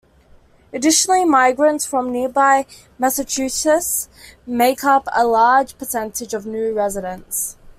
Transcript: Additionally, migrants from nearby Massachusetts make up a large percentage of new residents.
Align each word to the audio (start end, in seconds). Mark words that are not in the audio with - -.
Additionally, 0.73 1.25
migrants 1.25 1.85
from 1.85 2.11
nearby 2.11 2.65
Massachusetts 2.97 4.09
make 4.47 4.83
up 4.83 5.07
a 5.13 5.23
large 5.23 5.77
percentage 5.77 6.33
of 6.33 6.43
new 6.47 6.73
residents. 6.73 7.55